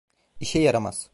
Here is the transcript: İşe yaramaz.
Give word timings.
İşe 0.39 0.59
yaramaz. 0.59 1.09